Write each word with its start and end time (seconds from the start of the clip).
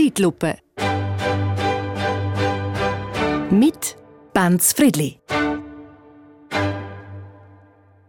Zeitlupe. 0.00 0.56
Mit 3.50 3.96
Benz 4.32 4.72
Friedli. 4.72 5.20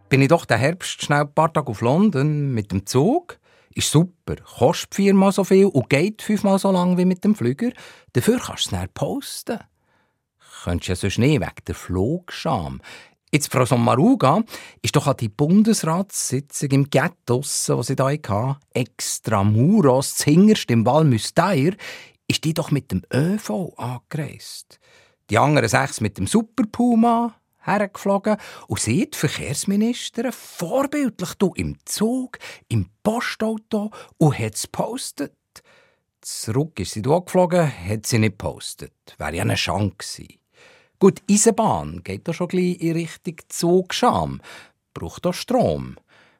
Bin 0.08 0.22
ich 0.22 0.28
doch 0.28 0.46
den 0.46 0.58
Herbst 0.58 1.02
schnell 1.02 1.22
ein 1.22 1.34
paar 1.34 1.52
Tage 1.52 1.68
auf 1.68 1.82
London 1.82 2.54
mit 2.54 2.72
dem 2.72 2.86
Zug. 2.86 3.38
Ist 3.74 3.90
super, 3.90 4.36
kostet 4.36 4.94
viermal 4.94 5.32
so 5.32 5.44
viel 5.44 5.66
und 5.66 5.90
geht 5.90 6.22
fünfmal 6.22 6.58
so 6.58 6.72
lang 6.72 6.96
wie 6.96 7.04
mit 7.04 7.24
dem 7.24 7.34
Flüger. 7.34 7.72
Dafür 8.14 8.38
kannst 8.38 8.72
du 8.72 8.76
es 8.76 8.80
dann 8.80 8.88
posten. 8.94 9.58
Könntest 10.64 10.88
ja 10.88 10.96
sonst 10.96 11.18
nicht 11.18 11.40
wegen 11.40 11.64
der 11.66 11.74
Flugscham. 11.74 12.80
Jetzt, 13.34 13.50
Frau 13.50 13.64
Sommaruga, 13.64 14.42
ist 14.82 14.94
doch 14.94 15.06
an 15.06 15.16
die 15.16 15.30
Bundesratssitzung 15.30 16.68
im 16.68 16.90
Ghetto, 16.90 17.40
die 17.40 17.82
sie 17.82 17.96
da 17.96 18.10
hatten, 18.10 18.56
extramuros, 18.74 20.16
zuhingerst 20.16 20.70
im 20.70 20.84
Val 20.84 21.04
Müsteier, 21.04 21.72
ist 22.28 22.44
die 22.44 22.52
doch 22.52 22.70
mit 22.70 22.90
dem 22.90 23.00
ÖV 23.10 23.72
angereist. 23.78 24.78
Die 25.30 25.38
anderen 25.38 25.66
sechs 25.66 26.02
mit 26.02 26.18
dem 26.18 26.26
Super 26.26 26.64
Puma 26.70 27.34
hergeflogen 27.62 28.36
und 28.66 28.80
sie, 28.80 29.08
die 29.08 29.16
Verkehrsministerin, 29.16 30.32
vorbildlich 30.32 31.32
du 31.38 31.54
im 31.54 31.78
Zug, 31.86 32.38
im 32.68 32.90
Postauto 33.02 33.92
und 34.18 34.38
hat 34.38 34.56
es 34.56 34.64
gepostet. 34.64 35.32
Zurück 36.20 36.78
ist 36.80 36.92
sie 36.92 37.00
da 37.00 37.18
geflogen, 37.18 37.72
hat 37.88 38.04
sie 38.04 38.18
nicht 38.18 38.32
gepostet. 38.32 38.92
Wäre 39.16 39.36
ja 39.36 39.42
eine 39.42 39.54
Chance 39.54 39.96
gewesen. 39.96 40.41
Gut, 41.02 41.20
Eisenbahn 41.28 42.02
geht 42.04 42.28
da 42.28 42.32
schon 42.32 42.46
gleich 42.46 42.80
in 42.80 42.92
Richtung 42.92 43.34
Zugscham. 43.48 44.40
Braucht 44.94 45.26
auch 45.26 45.34
Strom. 45.34 45.96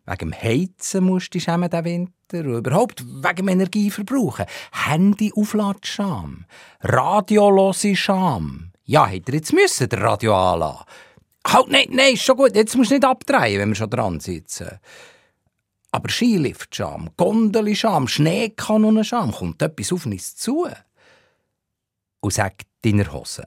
Wegen 0.06 0.30
dem 0.30 0.32
Heizen 0.40 1.02
musst 1.02 1.34
du 1.34 1.40
schämen 1.40 1.68
den 1.68 1.84
Winter. 1.84 2.48
Und 2.48 2.58
überhaupt 2.58 3.04
wegen 3.04 3.34
dem 3.38 3.48
Energieverbrauch. 3.48 4.38
Handy-Aufladscham. 4.70 6.44
Radiolose 6.80 7.96
Scham. 7.96 8.70
Ja, 8.84 9.08
hätte 9.08 9.32
er 9.32 9.38
jetzt 9.38 9.52
müssen, 9.52 9.88
der 9.88 10.00
Radio 10.00 10.32
anlassen. 10.36 10.84
Halt, 11.44 11.68
nein, 11.68 11.88
nein, 11.90 12.14
ist 12.14 12.22
schon 12.22 12.36
gut. 12.36 12.54
Jetzt 12.54 12.76
musst 12.76 12.92
du 12.92 12.94
nicht 12.94 13.04
abdrehen, 13.04 13.58
wenn 13.58 13.70
wir 13.70 13.74
schon 13.74 13.90
dran 13.90 14.20
sitzen. 14.20 14.78
Aber 15.90 16.08
Skiliftscham, 16.08 17.10
Gondelischam, 17.16 18.06
Schneekanonenscham, 18.06 19.32
kommt 19.32 19.60
etwas 19.60 19.92
auf 19.92 20.06
uns 20.06 20.36
zu. 20.36 20.68
Und 22.20 22.32
sagt 22.32 22.62
deiner 22.84 23.12
Hose 23.12 23.44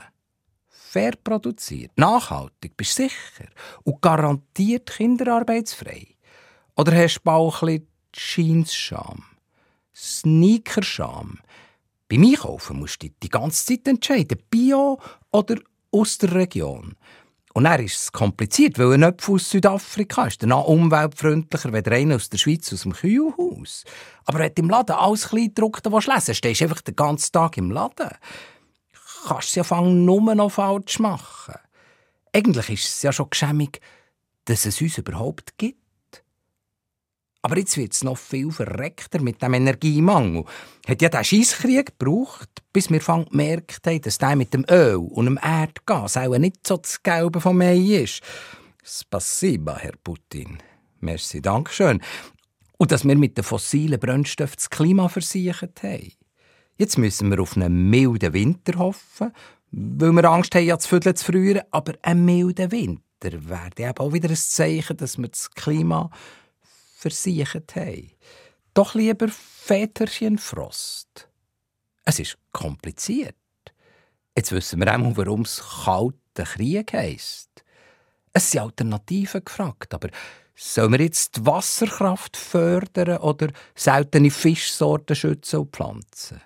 fair 0.96 1.12
produziert, 1.22 1.92
nachhaltig, 1.98 2.78
bist 2.78 2.96
sicher 2.96 3.50
und 3.84 4.02
garantiert 4.02 4.90
kinderarbeitsfrei? 4.90 6.08
Oder 6.78 6.96
hast 6.96 7.18
du 7.18 7.22
bald 7.26 7.64
ein 7.64 7.86
bisschen 8.14 8.64
Jeansscham, 8.64 9.24
Sneakerscham? 9.94 11.40
Beim 12.08 12.24
Einkaufen 12.24 12.80
musst 12.80 13.04
du 13.04 13.10
die 13.22 13.28
ganze 13.28 13.66
Zeit 13.66 13.86
entscheiden, 13.90 14.42
Bio 14.50 14.98
oder 15.32 15.58
aus 15.92 16.18
der 16.18 16.34
Region. 16.34 16.96
Und 17.54 17.66
dann 17.66 17.84
ist 17.84 17.98
es 17.98 18.12
kompliziert, 18.14 18.80
weil 18.80 18.94
ein 18.94 19.04
Apfel 19.04 19.36
aus 19.36 19.50
Südafrika 19.50 20.28
ist 20.28 20.44
danach 20.44 20.64
umweltfreundlicher 20.64 21.74
als 21.74 21.88
einer 21.88 22.16
aus 22.16 22.30
der 22.30 22.38
Schweiz 22.38 22.72
aus 22.72 22.84
dem 22.84 22.94
Kühlhaus. 22.94 23.84
Aber 24.26 24.40
wenn 24.40 24.54
du 24.54 24.62
im 24.62 24.70
Laden 24.70 24.96
alles 24.96 25.28
Kleingedruckte 25.28 25.90
lesen 25.90 26.08
willst, 26.08 26.36
stehst 26.36 26.62
du 26.62 26.66
einfach 26.66 26.82
den 26.82 26.96
ganzen 26.96 27.34
Tag 27.34 27.58
im 27.58 27.72
Laden 27.72 28.12
kannst 29.28 29.56
es 29.58 29.70
ja 29.70 29.82
nur 29.82 30.36
noch 30.36 30.52
falsch 30.52 31.00
machen. 31.00 31.56
Eigentlich 32.34 32.70
ist 32.70 32.86
es 32.86 33.02
ja 33.02 33.12
schon 33.12 33.30
geschämig, 33.30 33.80
dass 34.46 34.66
es 34.66 34.82
uns 34.82 34.98
überhaupt 34.98 35.58
gibt. 35.58 35.80
Aber 37.42 37.58
jetzt 37.58 37.78
wird 37.78 37.94
es 37.94 38.04
noch 38.04 38.18
viel 38.18 38.52
verreckter 38.52 39.22
mit 39.22 39.40
dem 39.42 39.54
Energiemangel. 39.54 40.46
Hat 40.88 41.02
ja 41.02 41.10
der 41.10 41.24
Scheisskrieg 41.24 41.98
gebraucht, 41.98 42.50
bis 42.74 42.90
wir 42.90 43.00
gemerkt 43.00 43.86
haben, 43.86 44.02
dass 44.02 44.18
der 44.18 44.36
mit 44.36 44.54
dem 44.54 44.66
Öl 44.68 44.96
und 44.96 45.26
dem 45.26 45.40
Erdgas 45.42 46.18
auch 46.18 46.38
nicht 46.40 46.66
so 46.66 46.78
das 46.78 47.04
Gelbe 47.04 47.40
vom 47.40 47.60
Mai 47.60 47.78
ist. 47.78 48.24
Spasiba, 48.84 49.78
Herr 49.78 49.94
Putin. 50.04 50.58
Merci, 51.02 51.40
Dankeschön. 51.42 52.02
Und 52.78 52.92
dass 52.92 53.06
wir 53.06 53.16
mit 53.16 53.38
den 53.38 53.44
fossilen 53.44 54.00
Brennstoffen 54.00 54.56
das 54.58 54.70
Klima 54.70 55.08
versichert 55.08 55.84
haben. 55.84 56.14
Jetzt 56.78 56.98
müssen 56.98 57.32
wir 57.32 57.40
auf 57.40 57.56
einen 57.56 57.90
milden 57.90 58.34
Winter 58.34 58.78
hoffen, 58.78 59.32
weil 59.72 60.12
wir 60.12 60.26
Angst 60.26 60.56
haben, 60.56 60.66
ja, 60.66 60.76
das 60.76 60.88
Viertel 60.88 61.14
zu 61.14 61.26
frieren. 61.26 61.64
Aber 61.72 61.94
ein 62.02 62.26
milder 62.26 62.72
Winter 62.72 63.04
wäre 63.22 63.70
eben 63.78 63.98
auch 63.98 64.14
wieder 64.14 64.30
ein 64.30 64.36
Zeichen, 64.36 64.98
dass 64.98 65.18
wir 65.18 65.30
das 65.30 65.52
Klima 65.52 66.10
versichert 66.96 67.76
haben. 67.76 68.12
Doch 68.74 68.94
lieber 68.94 69.28
Väterchen 69.30 70.38
Frost. 70.38 71.30
Es 72.04 72.20
ist 72.20 72.38
kompliziert. 72.52 73.36
Jetzt 74.36 74.52
wissen 74.52 74.80
wir 74.80 74.94
auch, 74.94 75.18
warum 75.18 75.42
es 75.42 75.64
kalter 75.86 76.44
Krieg 76.44 76.92
heisst. 76.92 77.64
Es 78.34 78.52
sind 78.52 78.62
Alternativen 78.62 79.46
gefragt, 79.46 79.94
aber 79.94 80.10
sollen 80.56 80.92
wir 80.92 81.02
jetzt 81.02 81.38
die 81.38 81.46
Wasserkraft 81.46 82.36
fördern 82.36 83.20
oder 83.20 83.48
seltene 83.76 84.30
Fischsorten 84.30 85.16
schützen 85.16 85.62
und 85.62 85.74
pflanzen? 85.74 86.42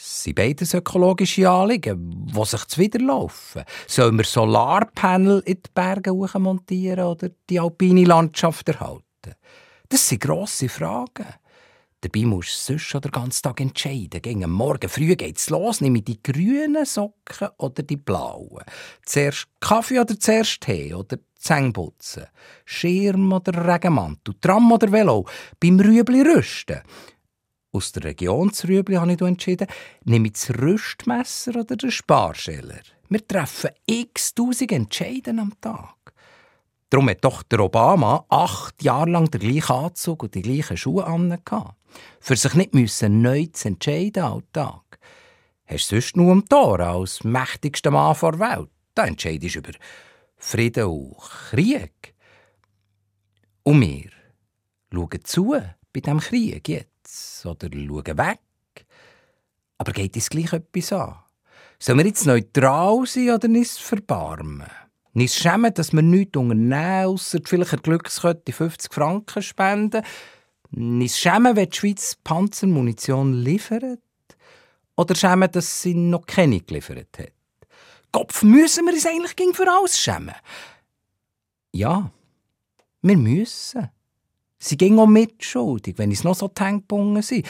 Sind 0.00 0.36
beides 0.36 0.74
ökologische 0.74 1.50
Anliegen, 1.50 2.26
die 2.32 2.44
sich 2.44 2.64
zuwiderlaufen. 2.66 3.64
Sollen 3.88 4.16
wir 4.16 4.24
Solarpanel 4.24 5.42
in 5.44 5.56
die 5.56 5.70
Berge 5.74 6.12
montieren 6.12 7.04
oder 7.04 7.30
die 7.50 7.58
alpine 7.58 8.04
Landschaft 8.04 8.68
erhalten? 8.68 9.34
Das 9.88 10.08
sind 10.08 10.20
grosse 10.20 10.68
Fragen. 10.68 11.26
Dabei 12.00 12.26
musst 12.26 12.50
du 12.50 12.72
sonst 12.74 12.82
schon 12.82 13.00
den 13.00 13.10
ganzen 13.10 13.42
Tag 13.42 13.60
entscheiden. 13.60 14.22
Gegen 14.22 14.48
Morgen 14.48 14.88
früh 14.88 15.16
geht's 15.16 15.50
los. 15.50 15.80
Nehme 15.80 16.00
die 16.00 16.22
grünen 16.22 16.86
Socken 16.86 17.48
oder 17.56 17.82
die 17.82 17.96
blauen? 17.96 18.62
Zuerst 19.04 19.48
Kaffee 19.58 19.98
oder 19.98 20.16
zuerst 20.16 20.60
Tee 20.60 20.94
oder 20.94 21.18
Zähneputzen? 21.34 22.26
Schirm 22.64 23.32
oder 23.32 23.66
Regenmantel? 23.66 24.36
Tram 24.40 24.70
oder 24.70 24.92
Velo? 24.92 25.26
Beim 25.58 25.80
Rüebli 25.80 26.22
rüsten? 26.22 26.82
Aus 27.78 27.92
der 27.92 28.04
Region 28.04 28.52
zu 28.52 28.66
Rüebli 28.66 28.96
habe 28.96 29.12
ich 29.12 29.20
entschieden, 29.20 29.68
nehme 30.04 30.26
ich 30.26 30.32
das 30.32 30.50
Rüstmesser 30.50 31.60
oder 31.60 31.76
den 31.76 31.90
Sparscheller. 31.90 32.82
Wir 33.08 33.26
treffen 33.26 33.70
x 33.86 34.34
tausend 34.34 34.72
Entscheiden 34.72 35.38
am 35.38 35.52
Tag. 35.60 35.94
Darum 36.90 37.08
hat 37.08 37.24
doch 37.24 37.42
der 37.44 37.60
Obama 37.60 38.24
acht 38.28 38.82
Jahre 38.82 39.10
lang 39.10 39.30
den 39.30 39.40
gleichen 39.40 39.72
Anzug 39.72 40.24
und 40.24 40.34
die 40.34 40.42
gleichen 40.42 40.76
Schuhe 40.76 41.06
an. 41.06 41.38
Für 42.20 42.36
sich 42.36 42.54
nicht 42.54 42.74
müssen 42.74 43.22
neu 43.22 43.46
zu 43.52 43.68
entscheiden 43.68 44.24
alltag. 44.24 44.98
Hast 45.66 45.92
du 45.92 45.96
sonst 45.96 46.16
nur 46.16 46.32
am 46.32 46.48
Tor 46.48 46.80
als 46.80 47.22
mächtigster 47.22 47.90
Mann 47.90 48.16
der 48.20 48.40
Welt? 48.40 48.70
Da 48.94 49.06
entscheidest 49.06 49.54
du 49.54 49.58
über 49.60 49.72
Frieden 50.36 50.84
und 50.84 51.16
Krieg. 51.18 52.14
Und 53.62 53.80
wir 53.80 54.10
schauen 54.92 55.24
zu 55.24 55.54
bei 55.92 56.00
diesem 56.00 56.20
Krieg 56.20 56.68
jetzt 56.68 56.97
oder 57.44 57.68
schauen 57.70 58.18
weg. 58.18 58.40
Aber 59.78 59.92
geht 59.92 60.16
uns 60.16 60.30
gleich 60.30 60.52
etwas 60.52 60.92
an? 60.92 61.16
Sollen 61.78 61.98
wir 61.98 62.06
jetzt 62.06 62.26
neutral 62.26 63.06
sein 63.06 63.30
oder 63.30 63.48
nicht 63.48 63.78
verbarmen? 63.78 64.66
Nicht 65.12 65.34
schämen, 65.34 65.72
dass 65.72 65.92
wir 65.92 66.02
nichts 66.02 66.36
unternehmen, 66.36 67.06
ausser 67.06 67.38
vielleicht 67.44 67.72
eine 67.72 67.82
Glückskette 67.82 68.52
50 68.52 68.92
Franken 68.92 69.42
spenden. 69.42 70.04
Nicht 70.70 71.16
schämen, 71.16 71.56
wenn 71.56 71.68
die 71.68 71.76
Schweiz 71.76 72.16
Panzermunition 72.22 73.32
liefert. 73.32 74.00
Oder 74.96 75.14
schämen, 75.14 75.50
dass 75.50 75.82
sie 75.82 75.94
noch 75.94 76.26
keine 76.26 76.60
geliefert 76.60 77.18
hat. 77.18 77.32
Kopf, 78.12 78.42
müssen 78.42 78.86
wir 78.86 78.92
uns 78.92 79.06
eigentlich 79.06 79.36
gegen 79.36 79.54
für 79.54 79.70
alles 79.70 79.98
schämen? 79.98 80.34
Ja, 81.72 82.10
wir 83.02 83.16
müssen. 83.16 83.88
Sie 84.58 84.76
ging 84.76 84.98
auch 84.98 85.06
mitschuldig, 85.06 85.98
wenn 85.98 86.10
es 86.10 86.24
noch 86.24 86.34
so 86.34 86.48
Tankbungen 86.48 87.22
sind. 87.22 87.46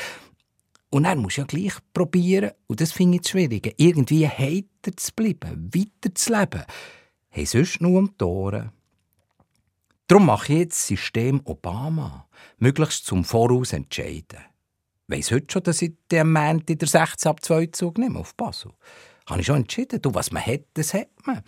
Und 0.90 1.06
musst 1.16 1.36
du 1.36 1.42
ja 1.42 1.46
gleich 1.46 1.74
probieren, 1.92 2.52
und 2.66 2.80
das 2.80 2.92
finde 2.92 3.18
ich 3.18 3.28
schwierig, 3.28 3.74
irgendwie 3.76 4.26
heiter 4.26 4.96
zu 4.96 5.12
bleiben, 5.14 5.70
weiter 5.74 6.14
zu 6.14 6.32
leben. 6.32 6.64
Hey, 7.28 7.44
sonst 7.44 7.80
nur 7.80 7.98
um 7.98 8.14
die 8.18 8.24
Ohren. 8.24 8.72
Darum 10.06 10.26
mache 10.26 10.52
ich 10.52 10.58
jetzt 10.60 10.78
das 10.78 10.86
System 10.86 11.42
Obama, 11.44 12.26
möglichst 12.56 13.04
zum 13.04 13.24
Voraus 13.24 13.74
entscheiden. 13.74 14.40
Weiss 15.06 15.30
heute 15.30 15.46
schon, 15.50 15.62
dass 15.62 15.82
ich 15.82 15.92
den 16.10 16.32
Montag 16.32 16.78
der 16.78 16.88
16 16.88 17.30
ab 17.30 17.42
2 17.42 17.66
Zug 17.66 17.98
nehme 17.98 18.18
auf 18.18 18.34
Basel. 18.34 18.72
Habe 19.26 19.40
ich 19.40 19.46
schon 19.46 19.56
entschieden. 19.56 20.00
Du, 20.00 20.14
was 20.14 20.32
man 20.32 20.44
hat, 20.44 20.62
das 20.74 20.94
hat 20.94 21.08
man. 21.24 21.42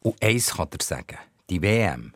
Und 0.00 0.22
eins 0.22 0.54
kann 0.54 0.68
er 0.70 0.82
sagen. 0.82 1.18
Die 1.50 1.60
WM. 1.60 2.12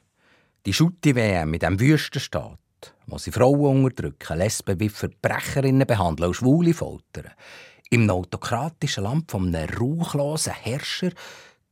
Die 0.64 0.72
Schutti-WM 0.72 1.50
mit 1.50 1.62
dem 1.62 1.78
Wüstenstaat 1.78 2.58
wo 3.06 3.18
sie 3.18 3.32
Frauen 3.32 3.84
unterdrücken, 3.84 4.38
Lesben 4.38 4.80
wie 4.80 4.88
Verbrecherinnen 4.88 5.86
behandeln 5.86 6.28
und 6.28 6.34
Schwule 6.34 6.74
foltern. 6.74 7.32
Im 7.90 8.08
autokratischen 8.08 9.04
Land 9.04 9.30
von 9.30 9.54
einem 9.54 9.68
rauchlosen 9.74 10.54
Herrscher, 10.54 11.10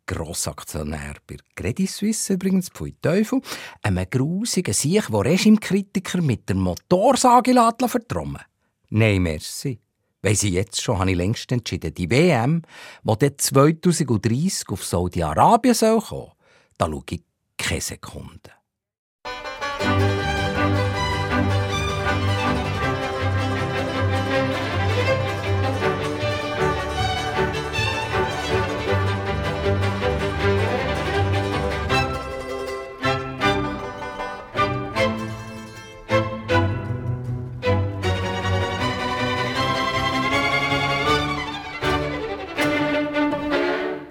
Grossaktionär 0.06 1.14
bei 1.26 1.36
Credit 1.54 1.88
Suisse 1.88 2.32
übrigens, 2.32 2.68
Pfui 2.68 2.96
Teufel, 3.00 3.40
einem 3.82 4.10
grusigen 4.10 4.74
Sieg, 4.74 5.06
der 5.06 5.24
Regimekritiker 5.24 6.20
mit 6.20 6.48
der 6.48 6.56
Motorsage 6.56 7.54
vertrommen 7.86 8.42
Nein, 8.90 9.22
merci. 9.22 9.78
Weiss 10.22 10.42
ich 10.42 10.52
jetzt 10.52 10.82
schon, 10.82 10.98
habe 10.98 11.12
ich 11.12 11.16
längst 11.16 11.50
entschieden. 11.52 11.94
Die 11.94 12.10
WM, 12.10 12.62
die 13.04 13.36
2030 13.36 14.68
auf 14.68 14.84
Saudi-Arabien 14.84 15.74
soll 15.74 16.00
kommen, 16.00 16.32
da 16.76 16.86
schaue 16.86 17.04
ich 17.10 17.22
keine 17.56 17.80
Sekunde. 17.80 18.50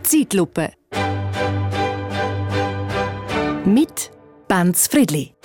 Zeitlupe. 0.10 0.72
Mit 3.64 4.10
Benz 4.48 4.88
Friedli. 4.88 5.36